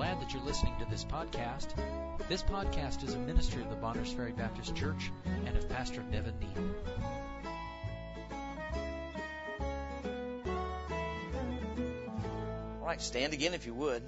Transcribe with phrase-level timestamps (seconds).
[0.00, 1.74] glad that you're listening to this podcast.
[2.26, 5.12] This podcast is a ministry of the Bonners Ferry Baptist Church
[5.44, 6.74] and of Pastor Nevin Neal.
[12.80, 14.02] All right, stand again if you would.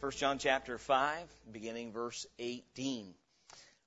[0.00, 3.14] 1 John chapter 5, beginning verse 18.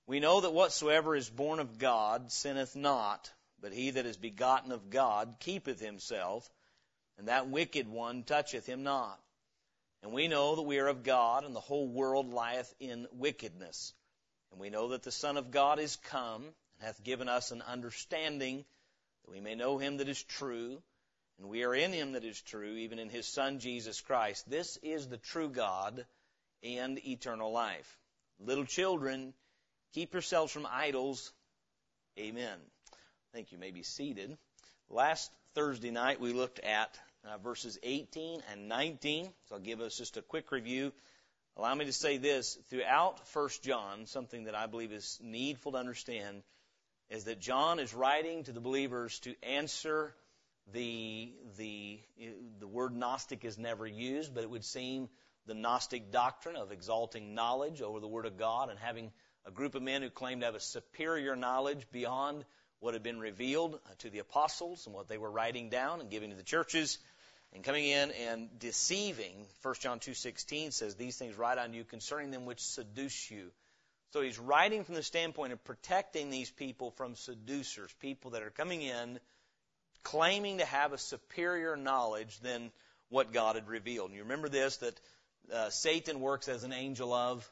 [0.06, 3.30] We know that whatsoever is born of God sinneth not,
[3.62, 6.50] but he that is begotten of God keepeth himself,
[7.18, 9.20] and that wicked one toucheth him not.
[10.04, 13.94] And we know that we are of God, and the whole world lieth in wickedness.
[14.52, 17.62] And we know that the Son of God is come, and hath given us an
[17.62, 18.64] understanding,
[19.24, 20.82] that we may know him that is true,
[21.40, 24.50] and we are in him that is true, even in his Son Jesus Christ.
[24.50, 26.06] This is the true God
[26.64, 27.98] and eternal life.
[28.40, 29.34] Little children,
[29.94, 31.32] keep yourselves from idols.
[32.20, 32.58] Amen.
[32.92, 34.38] I think you may be seated.
[34.90, 39.30] Last Thursday night we looked at uh, verses 18 and 19.
[39.48, 40.92] So I'll give us just a quick review.
[41.56, 45.78] Allow me to say this throughout 1 John, something that I believe is needful to
[45.78, 46.44] understand
[47.10, 50.14] is that John is writing to the believers to answer
[50.74, 52.00] the the
[52.60, 55.10] the word gnostic is never used, but it would seem
[55.46, 59.12] the gnostic doctrine of exalting knowledge over the word of God and having
[59.46, 62.44] a group of men who claim to have a superior knowledge beyond
[62.80, 66.30] what had been revealed to the apostles and what they were writing down and giving
[66.30, 67.00] to the churches
[67.54, 72.32] and coming in and deceiving 1 john 2.16 says these things write on you concerning
[72.32, 73.52] them which seduce you.
[74.14, 78.50] So he's writing from the standpoint of protecting these people from seducers people that are
[78.50, 79.20] coming in
[80.04, 82.72] claiming to have a superior knowledge than
[83.10, 84.10] what god had revealed.
[84.10, 85.00] And you remember this that
[85.54, 87.50] uh, satan works as an angel of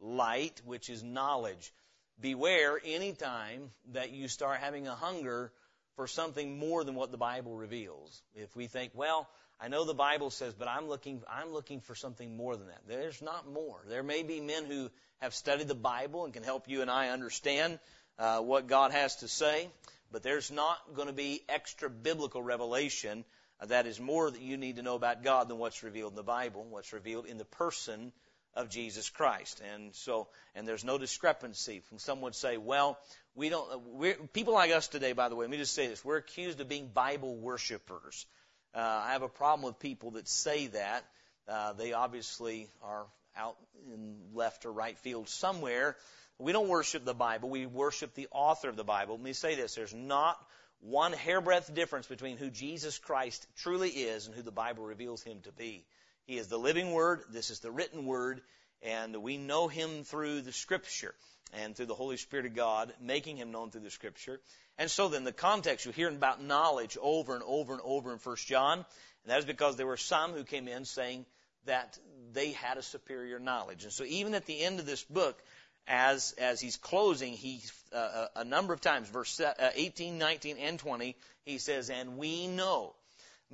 [0.00, 1.72] light which is knowledge.
[2.20, 5.52] Beware anytime that you start having a hunger
[5.96, 8.22] for something more than what the Bible reveals.
[8.34, 9.28] If we think, well,
[9.60, 12.82] I know the Bible says, but I'm looking, I'm looking for something more than that.
[12.88, 13.80] There's not more.
[13.88, 17.08] There may be men who have studied the Bible and can help you and I
[17.10, 17.78] understand
[18.18, 19.68] uh, what God has to say,
[20.12, 23.24] but there's not going to be extra biblical revelation
[23.60, 26.16] uh, that is more that you need to know about God than what's revealed in
[26.16, 28.12] the Bible, what's revealed in the person
[28.56, 29.60] of Jesus Christ.
[29.74, 31.82] And so, and there's no discrepancy.
[31.96, 32.98] Some would say, well,
[33.34, 36.04] we don't, people like us today, by the way, let me just say this.
[36.04, 38.26] We're accused of being Bible worshipers.
[38.74, 41.04] Uh, I have a problem with people that say that.
[41.48, 43.06] Uh, they obviously are
[43.36, 43.56] out
[43.92, 45.96] in left or right field somewhere.
[46.38, 47.48] We don't worship the Bible.
[47.50, 49.16] We worship the author of the Bible.
[49.16, 49.74] Let me say this.
[49.74, 50.38] There's not
[50.80, 55.40] one hairbreadth difference between who Jesus Christ truly is and who the Bible reveals him
[55.44, 55.84] to be.
[56.26, 57.22] He is the living Word.
[57.30, 58.40] This is the written Word.
[58.82, 61.14] And we know Him through the Scripture
[61.52, 64.40] and through the Holy Spirit of God, making Him known through the Scripture.
[64.78, 68.18] And so then the context, you're hearing about knowledge over and over and over in
[68.18, 68.78] 1 John.
[68.78, 68.86] And
[69.26, 71.26] that is because there were some who came in saying
[71.66, 71.98] that
[72.32, 73.84] they had a superior knowledge.
[73.84, 75.40] And so even at the end of this book,
[75.86, 77.60] as as he's closing, he
[77.92, 81.14] uh, a number of times, verse uh, 18, 19, and 20,
[81.44, 82.94] he says, "And we know."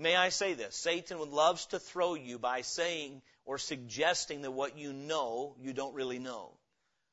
[0.00, 0.74] May I say this?
[0.74, 5.94] Satan loves to throw you by saying or suggesting that what you know, you don't
[5.94, 6.52] really know.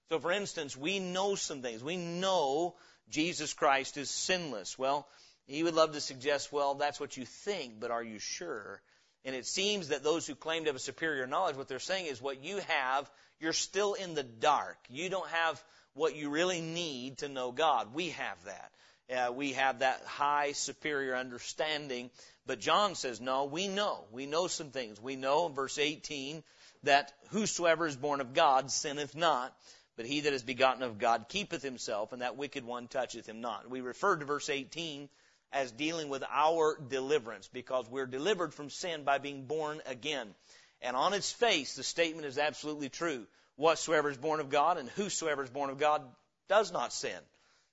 [0.10, 1.84] So, for instance, we know some things.
[1.84, 2.76] We know
[3.10, 4.80] Jesus Christ is sinless.
[4.80, 5.06] Well,
[5.48, 8.82] he would love to suggest, well, that's what you think, but are you sure?
[9.26, 12.06] And it seems that those who claim to have a superior knowledge, what they're saying
[12.06, 13.12] is what you have,
[13.42, 14.78] you're still in the dark.
[14.90, 15.62] You don't have
[15.94, 17.94] what you really need to know God.
[17.94, 18.72] We have that.
[19.14, 22.10] Uh, we have that high superior understanding
[22.48, 24.06] but John says, no, we know.
[24.12, 25.02] We know some things.
[25.02, 26.44] We know in verse 18
[26.84, 29.54] that whosoever is born of God sinneth not,
[29.98, 33.42] but he that is begotten of God keepeth himself, and that wicked one toucheth him
[33.42, 33.70] not.
[33.70, 35.10] We refer to verse 18
[35.52, 40.34] as dealing with our deliverance because we're delivered from sin by being born again.
[40.82, 43.28] And on its face, the statement is absolutely true.
[43.58, 46.02] Whatsoever is born of God and whosoever is born of God
[46.48, 47.20] does not sin.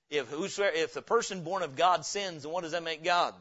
[0.09, 3.33] If whosoever, if the person born of God sins, then what does that make God?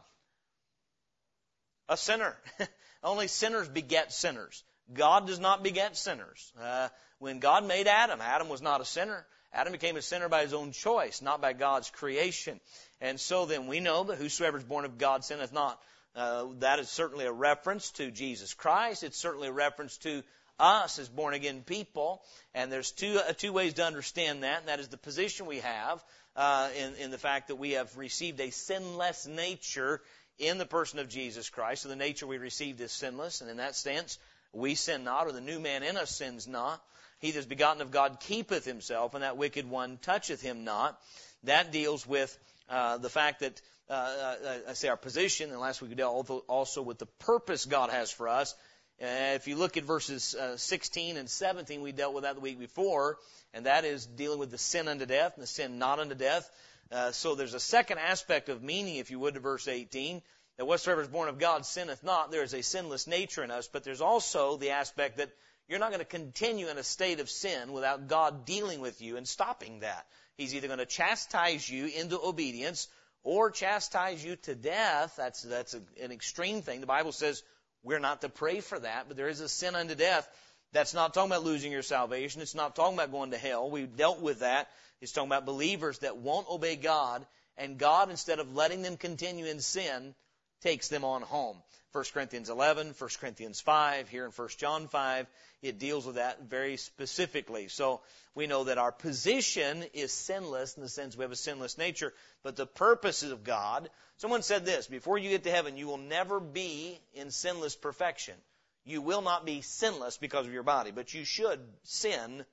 [1.88, 2.36] a sinner.
[3.02, 4.64] Only sinners beget sinners.
[4.92, 6.52] God does not beget sinners.
[6.60, 9.26] Uh, when God made Adam, Adam was not a sinner.
[9.52, 12.60] Adam became a sinner by his own choice, not by God's creation.
[13.00, 15.80] And so then we know that whosoever is born of God sinneth not.
[16.14, 19.02] Uh, that is certainly a reference to Jesus Christ.
[19.02, 20.22] It's certainly a reference to
[20.58, 22.22] us as born again people.
[22.54, 24.60] And there's two uh, two ways to understand that.
[24.60, 26.04] And that is the position we have
[26.36, 30.00] uh, in in the fact that we have received a sinless nature
[30.38, 31.82] in the person of Jesus Christ.
[31.82, 34.18] So the nature we received is sinless, and in that sense,
[34.52, 36.82] we sin not, or the new man in us sins not.
[37.20, 41.00] He that is begotten of God keepeth himself, and that wicked one toucheth him not.
[41.44, 42.36] That deals with
[42.68, 46.30] uh, the fact that uh, uh, I say our position, and last week we dealt
[46.48, 48.54] also with the purpose God has for us.
[49.02, 52.40] Uh, if you look at verses uh, 16 and 17, we dealt with that the
[52.40, 53.18] week before,
[53.52, 56.48] and that is dealing with the sin unto death and the sin not unto death.
[56.92, 60.22] Uh, so there's a second aspect of meaning, if you would, to verse 18,
[60.58, 62.30] that whatsoever is born of God sinneth not.
[62.30, 65.30] There is a sinless nature in us, but there's also the aspect that
[65.68, 69.16] you're not going to continue in a state of sin without God dealing with you
[69.16, 70.06] and stopping that.
[70.36, 72.88] He's either going to chastise you into obedience
[73.22, 75.14] or chastise you to death.
[75.16, 76.80] That's, that's a, an extreme thing.
[76.80, 77.42] The Bible says
[77.84, 80.28] we're not to pray for that, but there is a sin unto death.
[80.72, 82.42] That's not talking about losing your salvation.
[82.42, 83.70] It's not talking about going to hell.
[83.70, 84.68] We've dealt with that.
[85.00, 87.24] It's talking about believers that won't obey God,
[87.56, 90.14] and God, instead of letting them continue in sin,
[90.64, 91.56] takes them on home.
[91.92, 95.26] 1 Corinthians 11, 1 Corinthians 5, here in 1 John 5,
[95.62, 97.68] it deals with that very specifically.
[97.68, 98.00] So
[98.34, 102.12] we know that our position is sinless in the sense we have a sinless nature,
[102.42, 103.88] but the purposes of God.
[104.16, 108.34] Someone said this, before you get to heaven, you will never be in sinless perfection.
[108.84, 112.44] You will not be sinless because of your body, but you should sin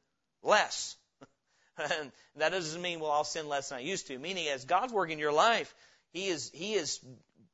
[0.43, 0.95] less.
[1.77, 4.19] and that doesn't mean, well, I'll sin less than I used to.
[4.19, 5.73] Meaning, as God's working in your life,
[6.13, 6.99] He is, He is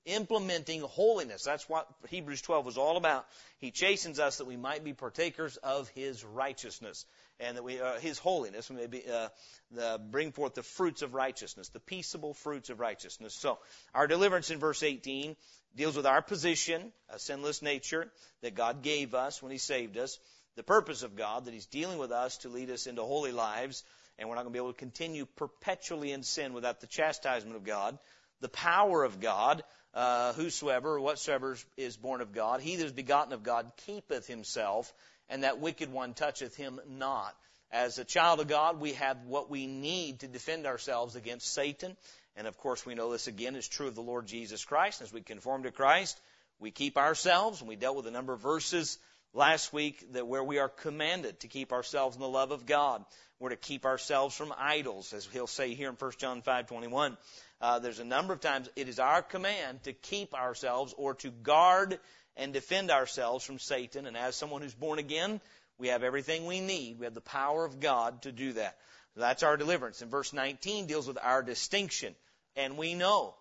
[0.07, 1.43] implementing holiness.
[1.43, 3.25] That's what Hebrews 12 was all about.
[3.59, 7.05] He chastens us that we might be partakers of His righteousness
[7.39, 9.29] and that we, uh, His holiness, may be, uh,
[9.71, 13.35] the, bring forth the fruits of righteousness, the peaceable fruits of righteousness.
[13.35, 13.59] So,
[13.93, 15.35] our deliverance in verse 18
[15.75, 18.11] deals with our position, a sinless nature
[18.41, 20.17] that God gave us when He saved us,
[20.55, 23.83] the purpose of God that He's dealing with us to lead us into holy lives,
[24.17, 27.55] and we're not going to be able to continue perpetually in sin without the chastisement
[27.55, 27.97] of God,
[28.41, 29.63] the power of God,
[29.97, 34.27] uh, whosoever or whatsoever is born of God, he that is begotten of God keepeth
[34.27, 34.93] himself,
[35.27, 37.35] and that wicked one toucheth him not.
[37.71, 41.97] As a child of God, we have what we need to defend ourselves against Satan.
[42.35, 45.01] And of course, we know this again is true of the Lord Jesus Christ.
[45.01, 46.21] As we conform to Christ,
[46.59, 48.99] we keep ourselves, and we dealt with a number of verses
[49.33, 53.03] last week that where we are commanded to keep ourselves in the love of God.
[53.39, 57.17] We're to keep ourselves from idols, as he'll say here in 1 John 5:21.
[57.59, 61.31] Uh, there's a number of times it is our command to keep ourselves or to
[61.31, 61.99] guard
[62.35, 64.05] and defend ourselves from Satan.
[64.05, 65.41] And as someone who's born again,
[65.79, 66.99] we have everything we need.
[66.99, 68.77] We have the power of God to do that.
[69.15, 70.01] That's our deliverance.
[70.01, 72.15] And verse 19 deals with our distinction.
[72.55, 73.33] And we know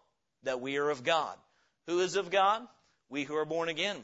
[0.44, 1.36] that we are of God.
[1.86, 2.66] Who is of God?
[3.10, 3.96] We who are born again.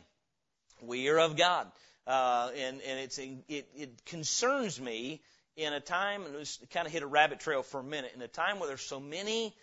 [0.83, 1.67] We are of God.
[2.07, 5.23] Uh, and and it's it, it concerns me
[5.57, 8.23] in a time, and it kind of hit a rabbit trail for a minute, in
[8.23, 9.55] a time where there's so many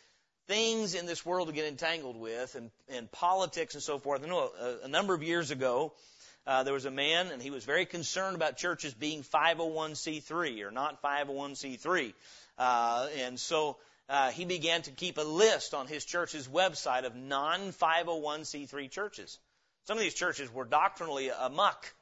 [0.49, 4.23] things in this world to get entangled with and, and politics and so forth.
[4.23, 5.93] I know a, a number of years ago,
[6.47, 10.71] uh, there was a man and he was very concerned about churches being 501c3 or
[10.71, 12.13] not 501c3.
[12.57, 13.77] Uh, and so
[14.09, 19.37] uh, he began to keep a list on his church's website of non 501c3 churches.
[19.85, 21.93] Some of these churches were doctrinally amuck,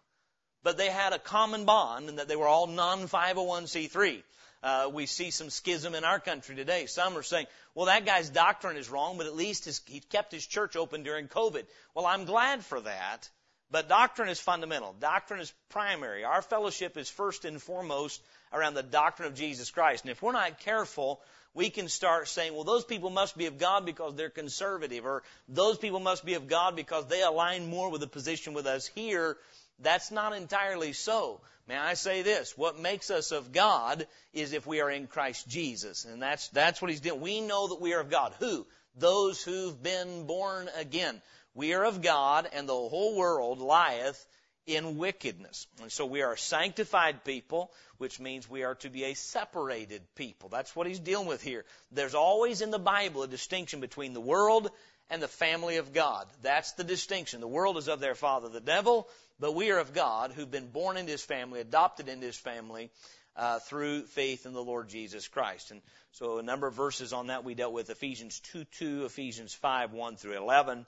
[0.64, 4.24] but they had a common bond in that they were all non 501c3.
[4.64, 6.86] Uh, we see some schism in our country today.
[6.88, 10.32] Some are saying, well, that guy's doctrine is wrong, but at least his, he kept
[10.32, 11.64] his church open during COVID.
[11.94, 13.30] Well, I'm glad for that.
[13.70, 14.96] But doctrine is fundamental.
[15.00, 16.24] Doctrine is primary.
[16.24, 18.22] Our fellowship is first and foremost
[18.54, 20.06] around the doctrine of Jesus Christ.
[20.06, 21.20] And if we're not careful,
[21.58, 25.24] we can start saying, well, those people must be of God because they're conservative, or
[25.50, 28.86] those people must be of God because they align more with the position with us
[28.86, 29.38] here.
[29.80, 31.42] That's not entirely so.
[31.68, 32.56] May I say this?
[32.56, 36.06] What makes us of God is if we are in Christ Jesus.
[36.06, 37.22] And that's, that's what he's doing.
[37.22, 38.36] We know that we are of God.
[38.40, 38.68] Who?
[38.96, 41.22] Those who've been born again.
[41.56, 44.24] We are of God and the whole world lieth
[44.68, 45.66] in wickedness.
[45.82, 50.02] And so we are a sanctified people, which means we are to be a separated
[50.16, 50.50] people.
[50.50, 51.66] That's what he's dealing with here.
[51.92, 54.70] There's always in the Bible a distinction between the world
[55.10, 56.28] and the family of God.
[56.44, 57.40] That's the distinction.
[57.40, 59.08] The world is of their father, the devil,
[59.40, 62.92] but we are of God who've been born into his family, adopted into his family
[63.38, 65.72] uh, through faith in the Lord Jesus Christ.
[65.72, 65.82] And
[66.12, 69.94] so a number of verses on that we dealt with Ephesians 2 2, Ephesians 5
[69.94, 70.86] 1 through 11,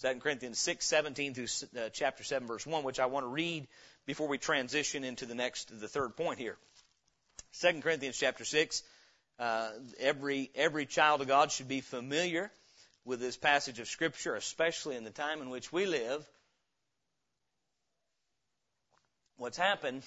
[0.00, 3.66] 2 Corinthians 6 17 through uh, chapter 7 verse 1, which I want to read
[4.06, 6.56] before we transition into the next, the third point here.
[7.60, 8.82] 2 Corinthians chapter 6,
[9.38, 12.50] uh, every, every child of God should be familiar
[13.04, 16.26] with this passage of Scripture, especially in the time in which we live.
[19.36, 20.02] What's happened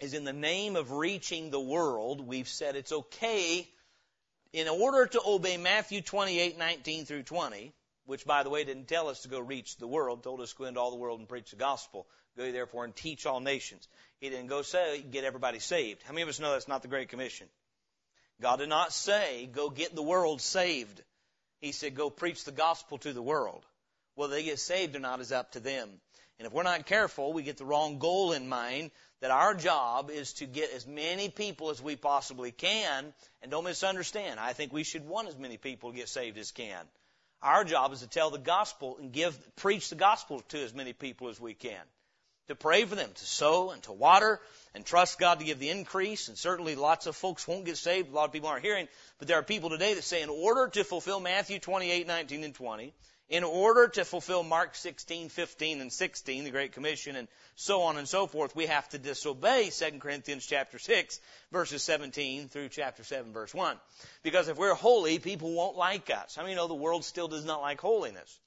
[0.00, 3.68] is in the name of reaching the world, we've said it's okay
[4.52, 7.72] in order to obey Matthew 28, 19 through 20,
[8.08, 10.56] which by the way didn't tell us to go reach the world, told us to
[10.56, 12.06] go into all the world and preach the gospel.
[12.38, 13.86] Go therefore and teach all nations.
[14.18, 16.02] He didn't go say, get everybody saved.
[16.04, 17.48] How many of us know that's not the Great Commission?
[18.40, 21.02] God did not say, go get the world saved.
[21.60, 23.62] He said, go preach the gospel to the world.
[24.14, 25.90] Whether they get saved or not is up to them.
[26.38, 30.10] And if we're not careful, we get the wrong goal in mind that our job
[30.10, 33.12] is to get as many people as we possibly can.
[33.42, 34.40] And don't misunderstand.
[34.40, 36.86] I think we should want as many people to get saved as can.
[37.42, 40.92] Our job is to tell the gospel and give, preach the gospel to as many
[40.92, 41.80] people as we can.
[42.48, 44.40] To pray for them, to sow and to water
[44.74, 46.28] and trust God to give the increase.
[46.28, 48.10] And certainly lots of folks won't get saved.
[48.10, 48.88] A lot of people aren't hearing.
[49.18, 52.54] But there are people today that say in order to fulfill Matthew 28, 19 and
[52.54, 52.94] 20,
[53.28, 57.98] in order to fulfill Mark 16, 15, and 16, the Great Commission, and so on
[57.98, 61.20] and so forth, we have to disobey 2 Corinthians chapter 6,
[61.52, 63.76] verses 17 through chapter 7, verse 1.
[64.22, 66.36] Because if we're holy, people won't like us.
[66.36, 68.38] How many know the world still does not like holiness?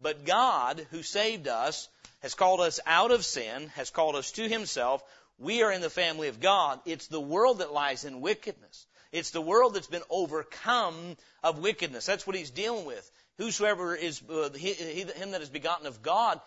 [0.00, 1.88] But God, who saved us,
[2.20, 5.02] has called us out of sin, has called us to Himself.
[5.38, 6.80] We are in the family of God.
[6.86, 8.86] It's the world that lies in wickedness.
[9.10, 12.06] It's the world that's been overcome of wickedness.
[12.06, 13.10] That's what He's dealing with.
[13.40, 16.38] Whosoever is uh, he, he, him that is begotten of God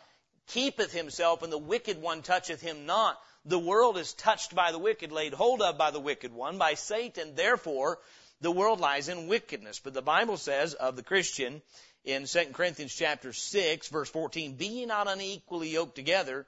[0.46, 3.20] keepeth himself, and the wicked one toucheth him not.
[3.46, 6.76] The world is touched by the wicked, laid hold of by the wicked one, by
[6.76, 7.34] Satan.
[7.34, 7.98] Therefore,
[8.42, 9.80] the world lies in wickedness.
[9.80, 11.64] But the Bible says of the Christian
[12.04, 16.46] in 2 Corinthians chapter 6, verse 14, Be ye not unequally yoked together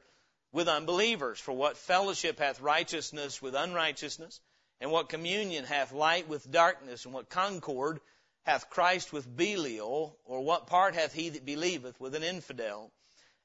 [0.51, 1.39] with unbelievers.
[1.39, 4.39] For what fellowship hath righteousness with unrighteousness?
[4.79, 7.05] And what communion hath light with darkness?
[7.05, 7.99] And what concord
[8.45, 12.91] hath Christ with Belial, or what part hath he that believeth with an infidel?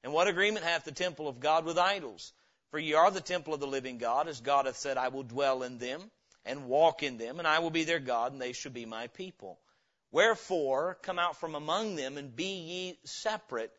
[0.05, 2.33] And what agreement hath the temple of God with idols?
[2.71, 5.23] For ye are the temple of the living God, as God hath said, I will
[5.23, 6.11] dwell in them,
[6.45, 9.07] and walk in them, and I will be their God, and they shall be my
[9.09, 9.59] people.
[10.13, 13.73] Wherefore, come out from among them, and be ye separate,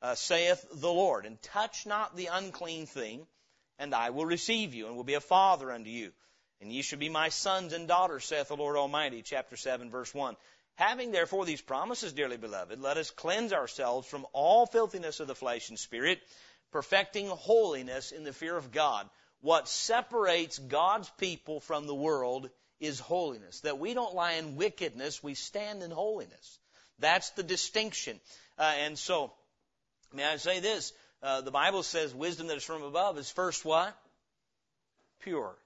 [0.00, 3.26] uh, saith the Lord, and touch not the unclean thing,
[3.78, 6.12] and I will receive you, and will be a father unto you.
[6.60, 9.22] And ye shall be my sons and daughters, saith the Lord Almighty.
[9.22, 10.36] Chapter 7, verse 1.
[10.78, 15.34] Having therefore these promises, dearly beloved, let us cleanse ourselves from all filthiness of the
[15.34, 16.20] flesh and spirit,
[16.70, 19.10] perfecting holiness in the fear of God.
[19.40, 23.58] What separates God's people from the world is holiness.
[23.62, 26.60] That we don't lie in wickedness, we stand in holiness.
[27.00, 28.20] That's the distinction.
[28.56, 29.32] Uh, and so,
[30.12, 30.92] may I say this?
[31.20, 33.98] Uh, the Bible says wisdom that is from above is first what?
[35.22, 35.58] Pure.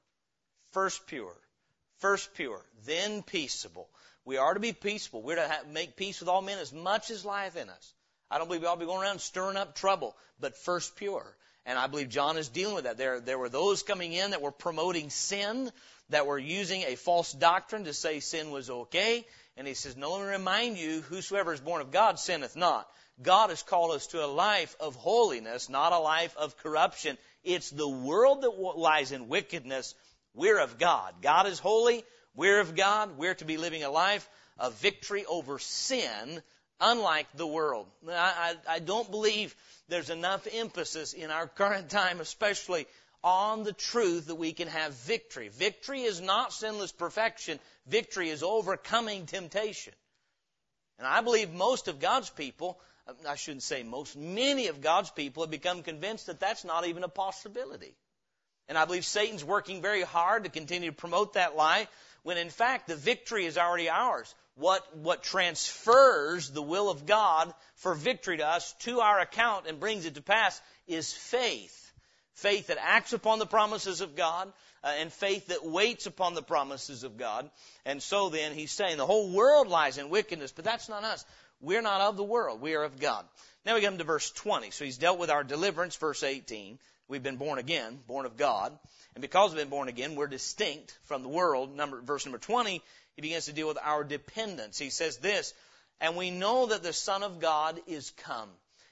[0.71, 1.37] First pure.
[1.99, 2.64] First pure.
[2.87, 3.90] Then peaceable
[4.24, 5.22] we are to be peaceful.
[5.22, 7.94] We're to make peace with all men as much as life in us.
[8.30, 11.36] I don't believe we ought to be going around stirring up trouble, but first pure.
[11.66, 12.96] And I believe John is dealing with that.
[12.96, 15.70] There, there were those coming in that were promoting sin,
[16.08, 19.24] that were using a false doctrine to say sin was okay.
[19.56, 22.88] And he says, No, let me remind you, whosoever is born of God sinneth not.
[23.20, 27.18] God has called us to a life of holiness, not a life of corruption.
[27.44, 29.94] It's the world that lies in wickedness.
[30.34, 31.14] We're of God.
[31.20, 32.04] God is holy.
[32.34, 33.18] We're of God.
[33.18, 36.42] We're to be living a life of victory over sin,
[36.80, 37.86] unlike the world.
[38.08, 39.54] I, I, I don't believe
[39.88, 42.86] there's enough emphasis in our current time, especially
[43.24, 45.48] on the truth that we can have victory.
[45.48, 47.60] Victory is not sinless perfection.
[47.86, 49.92] Victory is overcoming temptation.
[50.98, 52.78] And I believe most of God's people,
[53.28, 57.04] I shouldn't say most, many of God's people have become convinced that that's not even
[57.04, 57.94] a possibility.
[58.69, 61.88] And I believe Satan's working very hard to continue to promote that lie
[62.23, 64.35] when in fact the victory is already ours.
[64.54, 69.81] What, what transfers the will of God for victory to us to our account and
[69.81, 71.92] brings it to pass is faith.
[72.35, 74.52] Faith that acts upon the promises of God,
[74.85, 77.49] uh, and faith that waits upon the promises of God.
[77.85, 81.25] And so then he's saying the whole world lies in wickedness, but that's not us.
[81.61, 82.61] We're not of the world.
[82.61, 83.25] We are of God.
[83.64, 84.71] Now we come to verse 20.
[84.71, 86.78] So he's dealt with our deliverance, verse 18.
[87.09, 88.78] We've been born again, born of God.
[89.14, 91.76] And because we've been born again, we're distinct from the world.
[91.76, 92.82] Number, verse number 20,
[93.16, 94.78] he begins to deal with our dependence.
[94.78, 95.52] He says this,
[96.00, 98.49] and we know that the Son of God is come.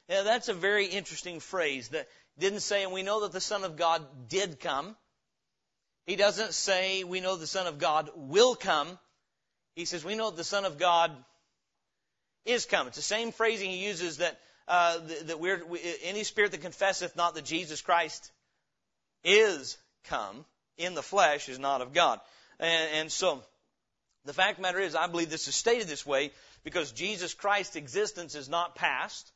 [0.09, 3.64] Now that's a very interesting phrase that didn't say, and we know that the Son
[3.64, 4.97] of God did come.
[6.07, 8.99] He doesn't say, we know the Son of God will come.
[9.76, 11.12] He says, we know that the Son of God
[12.45, 12.87] is come.
[12.88, 14.38] It's the same phrasing he uses that,
[14.71, 18.31] uh, that we're, we, any spirit that confesseth not that Jesus Christ
[19.25, 20.45] is come
[20.79, 22.21] in the flesh is not of God.
[22.61, 23.43] And, and so,
[24.25, 26.31] the fact the matter is, I believe this is stated this way
[26.62, 29.33] because Jesus Christ's existence is not past,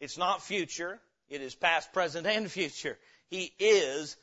[0.00, 2.96] it's not future, it is past, present, and future.
[3.30, 4.16] He is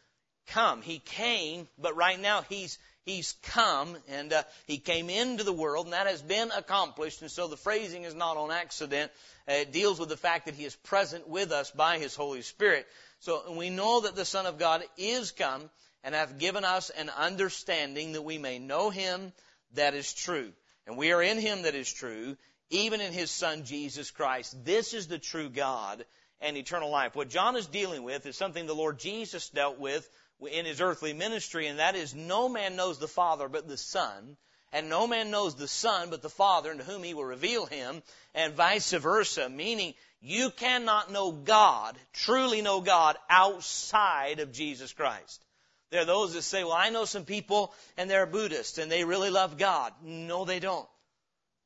[0.47, 0.81] come.
[0.81, 5.85] He came, but right now he's he's come and uh, he came into the world,
[5.85, 7.21] and that has been accomplished.
[7.21, 9.11] And so the phrasing is not on accident.
[9.47, 12.41] Uh, it deals with the fact that he is present with us by his Holy
[12.41, 12.85] Spirit.
[13.19, 15.69] So we know that the Son of God is come
[16.03, 19.31] and hath given us an understanding that we may know him
[19.73, 20.51] that is true.
[20.87, 22.37] And we are in him that is true,
[22.69, 24.65] even in his Son Jesus Christ.
[24.65, 26.05] This is the true God
[26.41, 27.15] and eternal life.
[27.15, 30.07] What John is dealing with is something the Lord Jesus dealt with
[30.41, 34.37] in his earthly ministry, and that is no man knows the Father but the Son,
[34.73, 37.65] and no man knows the Son but the Father, and to whom he will reveal
[37.65, 44.91] him, and vice versa, meaning you cannot know God, truly know God, outside of Jesus
[44.91, 45.45] Christ.
[45.91, 49.03] There are those that say, well, I know some people and they're Buddhists and they
[49.03, 49.93] really love God.
[50.03, 50.87] No, they don't.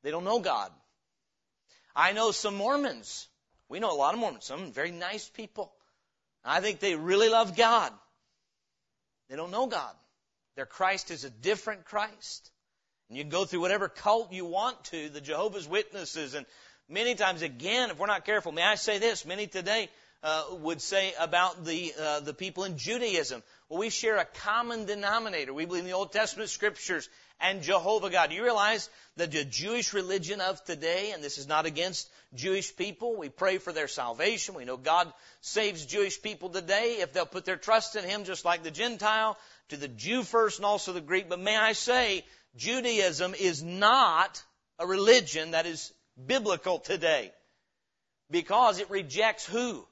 [0.03, 0.71] They don't know God.
[1.95, 3.27] I know some Mormons.
[3.69, 5.71] We know a lot of Mormons, some very nice people.
[6.43, 7.93] I think they really love God.
[9.29, 9.93] They don't know God.
[10.55, 12.51] Their Christ is a different Christ.
[13.07, 16.45] And you can go through whatever cult you want to, the Jehovah's Witnesses, and
[16.87, 19.89] many times again, if we're not careful, may I say this, many today
[20.21, 23.41] uh, would say about the uh, the people in Judaism.
[23.69, 25.53] Well, we share a common denominator.
[25.53, 27.07] We believe in the Old Testament scriptures
[27.39, 28.29] and Jehovah God.
[28.29, 32.75] Do you realize that the Jewish religion of today, and this is not against Jewish
[32.75, 34.55] people, we pray for their salvation.
[34.55, 35.11] We know God
[35.41, 39.37] saves Jewish people today if they'll put their trust in Him, just like the Gentile,
[39.69, 41.29] to the Jew first and also the Greek.
[41.29, 44.43] But may I say, Judaism is not
[44.79, 45.93] a religion that is
[46.27, 47.31] biblical today
[48.29, 49.85] because it rejects who?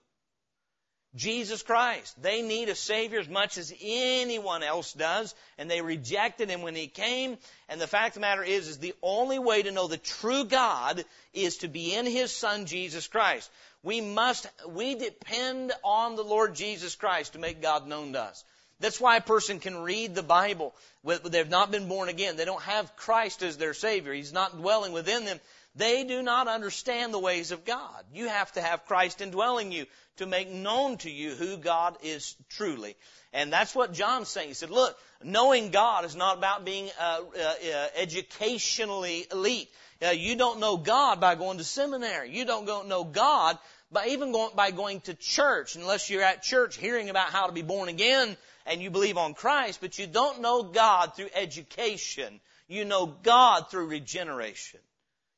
[1.17, 2.21] Jesus Christ.
[2.21, 6.75] They need a Savior as much as anyone else does, and they rejected Him when
[6.75, 7.37] He came.
[7.67, 10.45] And the fact of the matter is, is the only way to know the true
[10.45, 13.49] God is to be in His Son, Jesus Christ.
[13.83, 18.43] We must, we depend on the Lord Jesus Christ to make God known to us.
[18.79, 20.75] That's why a person can read the Bible.
[21.03, 22.35] They've not been born again.
[22.35, 24.13] They don't have Christ as their Savior.
[24.13, 25.39] He's not dwelling within them.
[25.77, 28.03] They do not understand the ways of God.
[28.11, 29.85] You have to have Christ indwelling you
[30.17, 32.95] to make known to you who God is truly.
[33.31, 34.47] And that's what John's saying.
[34.47, 39.69] He said, look, knowing God is not about being uh, uh, uh, educationally elite.
[40.03, 42.31] Uh, you don't know God by going to seminary.
[42.31, 43.59] You don't go, know God
[43.91, 47.53] by even going, by going to church, unless you're at church hearing about how to
[47.53, 52.39] be born again and you believe on Christ, but you don't know God through education.
[52.67, 54.79] You know God through regeneration.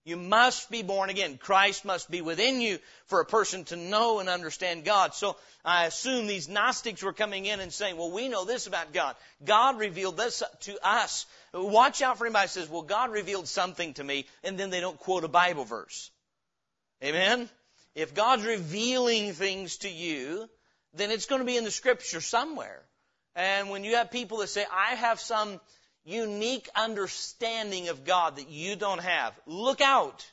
[0.09, 1.37] You must be born again.
[1.37, 5.13] Christ must be within you for a person to know and understand God.
[5.13, 8.91] So I assume these Gnostics were coming in and saying, well, we know this about
[8.91, 9.15] God.
[9.45, 11.27] God revealed this to us.
[11.53, 14.79] Watch out for anybody who says, well, God revealed something to me, and then they
[14.79, 16.09] don't quote a Bible verse.
[17.03, 17.47] Amen?
[17.93, 20.49] If God's revealing things to you,
[20.95, 22.81] then it's going to be in the scripture somewhere.
[23.35, 25.59] And when you have people that say, I have some
[26.03, 29.33] unique understanding of God that you don't have.
[29.45, 30.25] Look out.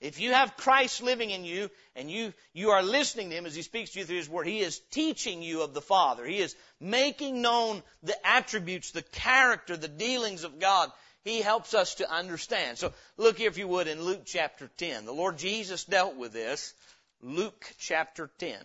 [0.00, 3.54] If you have Christ living in you and you, you are listening to Him as
[3.54, 6.26] He speaks to you through His Word, He is teaching you of the Father.
[6.26, 10.90] He is making known the attributes, the character, the dealings of God.
[11.24, 12.76] He helps us to understand.
[12.76, 15.06] So look here, if you would, in Luke chapter 10.
[15.06, 16.74] The Lord Jesus dealt with this.
[17.22, 18.58] Luke chapter 10.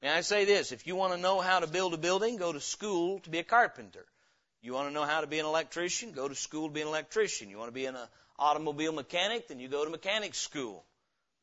[0.00, 0.72] May I say this?
[0.72, 3.40] If you want to know how to build a building, go to school to be
[3.40, 4.06] a carpenter.
[4.62, 6.12] You want to know how to be an electrician?
[6.12, 7.48] Go to school to be an electrician.
[7.48, 7.96] You want to be an
[8.38, 9.48] automobile mechanic?
[9.48, 10.84] Then you go to mechanic school.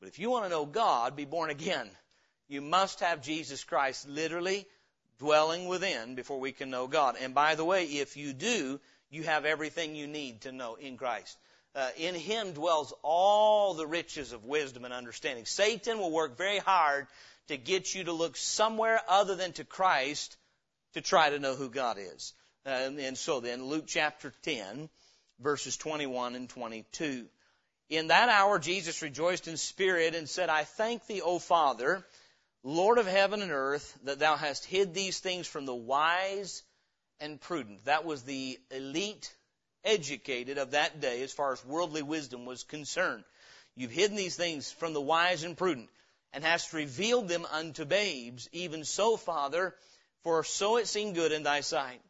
[0.00, 1.90] But if you want to know God, be born again.
[2.48, 4.66] You must have Jesus Christ literally
[5.18, 7.16] dwelling within before we can know God.
[7.20, 10.96] And by the way, if you do, you have everything you need to know in
[10.96, 11.36] Christ.
[11.74, 15.44] Uh, in Him dwells all the riches of wisdom and understanding.
[15.44, 17.06] Satan will work very hard
[17.48, 20.36] to get you to look somewhere other than to Christ
[20.94, 22.32] to try to know who God is.
[22.68, 24.90] Uh, and so then, Luke chapter 10,
[25.40, 27.24] verses 21 and 22.
[27.88, 32.04] In that hour, Jesus rejoiced in spirit and said, I thank thee, O Father,
[32.62, 36.62] Lord of heaven and earth, that thou hast hid these things from the wise
[37.20, 37.86] and prudent.
[37.86, 39.34] That was the elite
[39.82, 43.24] educated of that day as far as worldly wisdom was concerned.
[43.76, 45.88] You've hidden these things from the wise and prudent
[46.34, 48.46] and hast revealed them unto babes.
[48.52, 49.74] Even so, Father,
[50.22, 52.02] for so it seemed good in thy sight.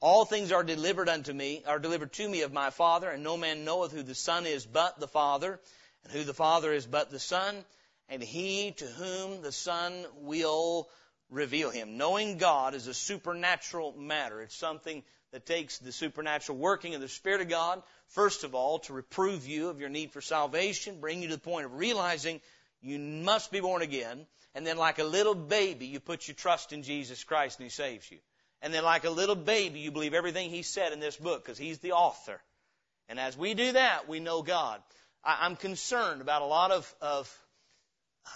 [0.00, 3.36] All things are delivered unto me, are delivered to me of my Father, and no
[3.36, 5.58] man knoweth who the Son is but the Father,
[6.04, 7.64] and who the Father is but the Son,
[8.08, 10.88] and he to whom the Son will
[11.30, 11.96] reveal him.
[11.96, 14.42] Knowing God is a supernatural matter.
[14.42, 18.80] It's something that takes the supernatural working of the Spirit of God, first of all,
[18.80, 22.40] to reprove you of your need for salvation, bring you to the point of realizing
[22.80, 26.72] you must be born again, and then like a little baby, you put your trust
[26.72, 28.18] in Jesus Christ and He saves you.
[28.66, 31.56] And then like a little baby, you believe everything he said in this book because
[31.56, 32.40] he's the author.
[33.08, 34.82] And as we do that, we know God.
[35.22, 37.32] I, am concerned about a lot of, of,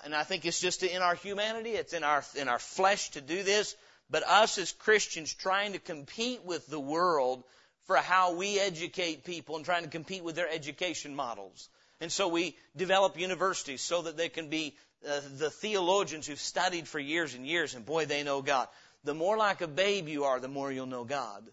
[0.05, 3.21] and I think it's just in our humanity, it's in our, in our flesh to
[3.21, 3.75] do this,
[4.09, 7.43] but us as Christians trying to compete with the world
[7.89, 11.69] for how we educate people and trying to compete with their education models.
[12.01, 16.87] And so we develop universities so that they can be uh, the theologians who've studied
[16.87, 18.69] for years and years, and boy, they know God.
[19.05, 21.49] The more like a babe you are, the more you'll know God.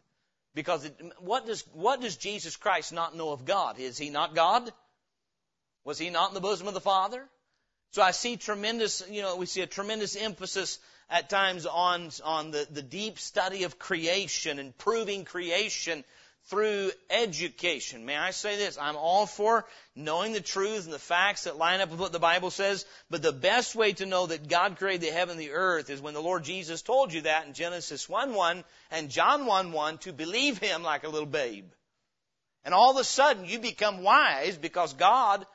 [0.54, 3.80] Because it, what does what does Jesus Christ not know of God?
[3.80, 4.72] Is he not God?
[5.86, 7.24] Was he not in the bosom of the Father?
[7.92, 10.80] So I see tremendous, you know, we see a tremendous emphasis
[11.10, 16.04] at times on on the, the deep study of creation and proving creation
[16.48, 18.06] through education.
[18.06, 18.78] May I say this?
[18.80, 22.20] I'm all for knowing the truth and the facts that line up with what the
[22.20, 25.52] Bible says, but the best way to know that God created the heaven and the
[25.52, 29.46] earth is when the Lord Jesus told you that in Genesis 1 1 and John
[29.46, 31.66] 1 1 to believe Him like a little babe.
[32.64, 35.46] And all of a sudden you become wise because God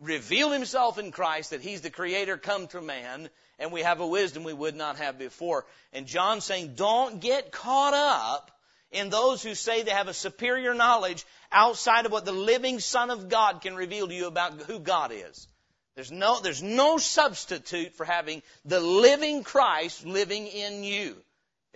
[0.00, 4.06] revealed Himself in Christ that He's the Creator come to man and we have a
[4.06, 5.64] wisdom we would not have before.
[5.92, 8.50] And John's saying, don't get caught up
[8.92, 13.10] in those who say they have a superior knowledge outside of what the living Son
[13.10, 15.48] of God can reveal to you about who God is.
[15.94, 21.16] There's no, there's no substitute for having the living Christ living in you.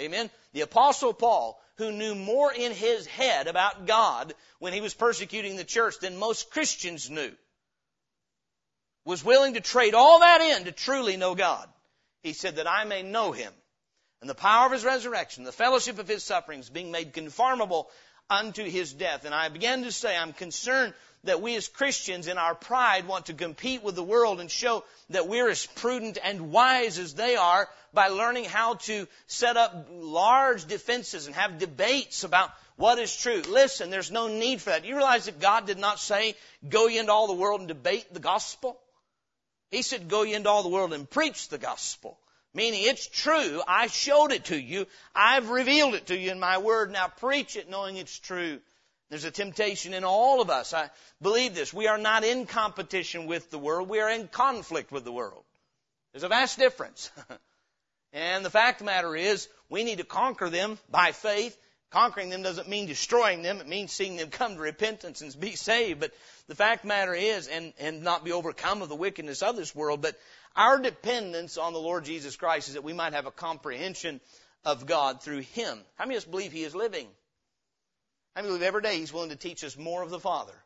[0.00, 0.30] Amen?
[0.52, 5.56] The apostle Paul, who knew more in his head about God when he was persecuting
[5.56, 7.32] the church than most Christians knew,
[9.04, 11.68] was willing to trade all that in to truly know God.
[12.22, 13.52] He said that I may know him
[14.24, 17.90] and the power of his resurrection, the fellowship of his sufferings, being made conformable
[18.30, 19.26] unto his death.
[19.26, 23.26] And I began to say, I'm concerned that we as Christians in our pride want
[23.26, 27.36] to compete with the world and show that we're as prudent and wise as they
[27.36, 33.14] are by learning how to set up large defenses and have debates about what is
[33.14, 33.42] true.
[33.46, 34.86] Listen, there's no need for that.
[34.86, 36.34] You realize that God did not say,
[36.66, 38.80] go ye into all the world and debate the gospel?
[39.70, 42.16] He said, go ye into all the world and preach the gospel.
[42.54, 43.60] Meaning it's true.
[43.66, 44.86] I showed it to you.
[45.14, 46.92] I've revealed it to you in my word.
[46.92, 48.60] Now preach it knowing it's true.
[49.10, 50.72] There's a temptation in all of us.
[50.72, 50.90] I
[51.20, 51.74] believe this.
[51.74, 53.88] We are not in competition with the world.
[53.88, 55.44] We are in conflict with the world.
[56.12, 57.10] There's a vast difference.
[58.12, 61.58] and the fact of the matter is, we need to conquer them by faith.
[61.94, 63.60] Conquering them doesn't mean destroying them.
[63.60, 66.00] It means seeing them come to repentance and be saved.
[66.00, 66.10] But
[66.48, 69.76] the fact the matter is, and, and not be overcome of the wickedness of this
[69.76, 70.18] world, but
[70.56, 74.20] our dependence on the Lord Jesus Christ is that we might have a comprehension
[74.64, 75.78] of God through Him.
[75.94, 77.06] How many of us believe He is living?
[78.34, 80.64] How many believe every day He's willing to teach us more of the Father?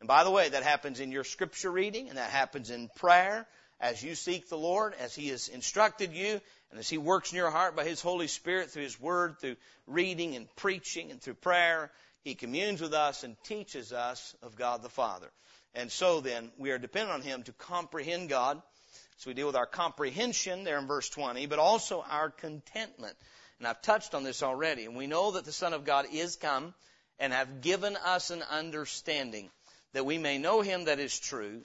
[0.00, 3.46] And by the way, that happens in your scripture reading and that happens in prayer
[3.80, 7.36] as you seek the Lord, as He has instructed you, and as He works in
[7.36, 11.34] your heart by His Holy Spirit through His Word, through reading and preaching and through
[11.34, 11.90] prayer.
[12.24, 15.30] He communes with us and teaches us of God the Father.
[15.74, 18.60] And so then, we are dependent on Him to comprehend God
[19.18, 23.16] so we deal with our comprehension there in verse 20, but also our contentment.
[23.58, 24.84] And I've touched on this already.
[24.84, 26.72] And we know that the Son of God is come
[27.18, 29.50] and have given us an understanding
[29.92, 31.62] that we may know Him that is true.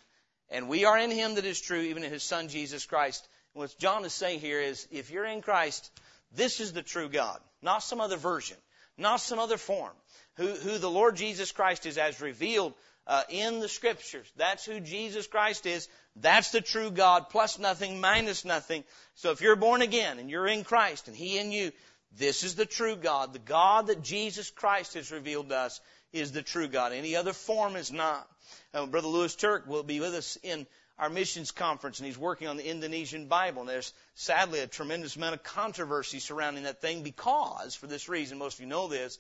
[0.49, 3.27] And we are in Him that is true, even in His Son Jesus Christ.
[3.53, 5.91] What John is saying here is, if you're in Christ,
[6.35, 8.57] this is the true God, not some other version,
[8.97, 9.93] not some other form.
[10.37, 12.73] Who, who the Lord Jesus Christ is as revealed
[13.05, 14.31] uh, in the Scriptures.
[14.35, 15.87] That's who Jesus Christ is.
[16.15, 18.83] That's the true God, plus nothing, minus nothing.
[19.15, 21.71] So if you're born again and you're in Christ and He in you,
[22.17, 23.33] this is the true God.
[23.33, 26.93] The God that Jesus Christ has revealed to us is the true God.
[26.93, 28.27] Any other form is not.
[28.73, 30.67] Uh, Brother Lewis Turk will be with us in
[31.03, 33.63] our missions conference and he's working on the Indonesian Bible.
[33.63, 38.37] And there's sadly a tremendous amount of controversy surrounding that thing because, for this reason,
[38.37, 39.19] most of you know this,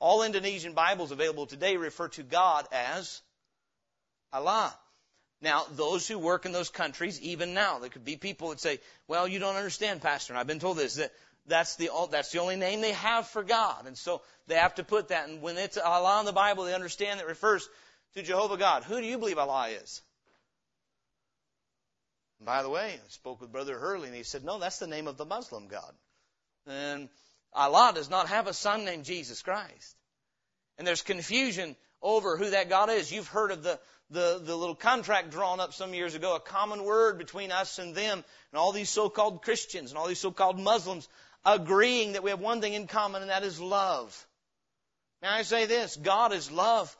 [0.00, 3.20] all Indonesian Bibles available today refer to God as
[4.32, 4.74] Allah.
[5.40, 8.80] Now, those who work in those countries, even now, there could be people that say,
[9.06, 11.12] well, you don't understand, Pastor, and I've been told this, that
[11.46, 13.86] that's the, that's the only name they have for God.
[13.86, 15.28] And so they have to put that.
[15.28, 17.68] And when it's Allah in the Bible, they understand that refers
[18.14, 18.82] to Jehovah God.
[18.82, 20.02] Who do you believe Allah is?
[22.38, 24.86] And by the way, I spoke with Brother Hurley, and he said, no, that's the
[24.86, 25.92] name of the Muslim God.
[26.66, 27.08] And
[27.52, 29.96] Allah does not have a son named Jesus Christ.
[30.76, 33.12] And there's confusion over who that God is.
[33.12, 33.78] You've heard of the,
[34.10, 37.94] the, the little contract drawn up some years ago, a common word between us and
[37.94, 41.08] them, and all these so-called Christians and all these so-called Muslims
[41.44, 44.26] agreeing that we have one thing in common, and that is love.
[45.22, 46.94] Now I say this, God is love,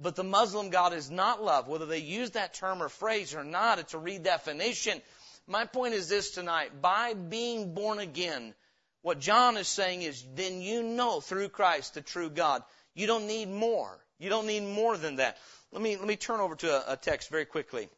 [0.00, 1.68] but the Muslim God is not love.
[1.68, 5.00] Whether they use that term or phrase or not, it's a redefinition.
[5.46, 6.80] My point is this tonight.
[6.80, 8.54] By being born again,
[9.02, 12.62] what John is saying is, then you know through Christ the true God.
[12.94, 13.98] You don't need more.
[14.18, 15.36] You don't need more than that.
[15.72, 17.88] Let me, let me turn over to a, a text very quickly.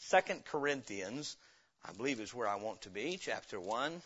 [0.00, 1.36] Second Corinthians,
[1.84, 4.02] I believe is where I want to be, chapter 1.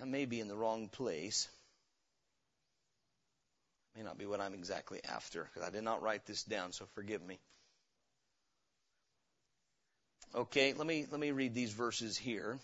[0.00, 1.48] I may be in the wrong place.
[3.96, 6.86] May not be what I'm exactly after because I did not write this down, so
[6.94, 7.38] forgive me.
[10.34, 12.58] Okay, let me let me read these verses here.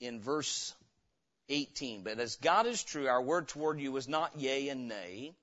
[0.00, 0.74] In verse
[1.48, 5.34] 18, but as God is true, our word toward you was not yea and nay.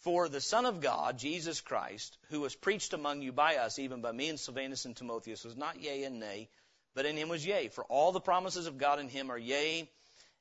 [0.00, 4.00] For the Son of God, Jesus Christ, who was preached among you by us, even
[4.00, 6.48] by me and Silvanus and Timotheus, was not yea and nay,
[6.94, 7.68] but in him was yea.
[7.68, 9.90] For all the promises of God in him are yea,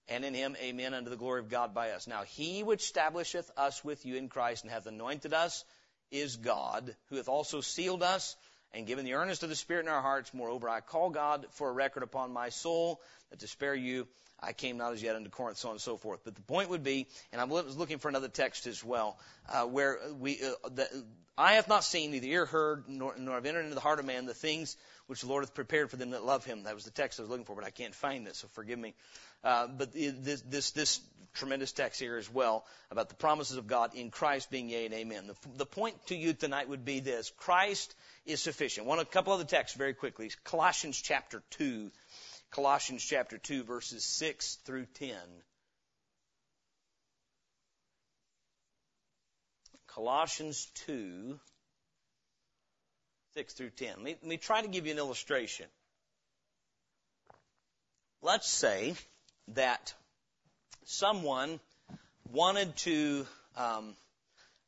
[0.09, 2.07] and in him amen unto the glory of God by us.
[2.07, 5.63] Now he which establisheth us with you in Christ and hath anointed us
[6.11, 8.35] is God, who hath also sealed us
[8.73, 10.33] and given the earnest of the Spirit in our hearts.
[10.33, 14.07] Moreover, I call God for a record upon my soul that to spare you
[14.41, 16.21] I came not as yet unto Corinth, so on and so forth.
[16.23, 19.19] But the point would be, and I was looking for another text as well,
[19.49, 21.05] uh, where we, uh, the,
[21.37, 24.05] I have not seen, neither ear heard, nor, nor have entered into the heart of
[24.05, 24.77] man the things
[25.09, 26.63] which the Lord hath prepared for them that love Him.
[26.63, 28.77] That was the text I was looking for, but I can't find it, so forgive
[28.77, 28.93] me.
[29.43, 31.01] Uh, but this, this, this
[31.33, 34.93] tremendous text here as well about the promises of God in Christ being yea and
[34.93, 35.27] amen.
[35.27, 37.95] The, the point to you tonight would be this: Christ
[38.25, 38.85] is sufficient.
[38.85, 40.31] One, a couple other texts very quickly.
[40.43, 41.91] Colossians chapter two
[42.51, 45.15] Colossians chapter 2 verses 6 through 10.
[49.87, 51.39] Colossians 2,
[53.35, 53.89] 6 through 10.
[53.89, 55.67] Let me, let me, try to give you an illustration.
[58.21, 58.95] Let's say
[59.49, 59.93] that
[60.85, 61.59] someone
[62.31, 63.93] wanted to, um,